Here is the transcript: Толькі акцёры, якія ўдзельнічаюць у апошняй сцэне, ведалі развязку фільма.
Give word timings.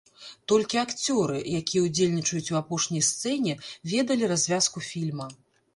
Толькі 0.51 0.79
акцёры, 0.83 1.37
якія 1.59 1.83
ўдзельнічаюць 1.85 2.51
у 2.57 2.59
апошняй 2.63 3.07
сцэне, 3.11 3.53
ведалі 3.95 4.23
развязку 4.35 4.87
фільма. 4.91 5.33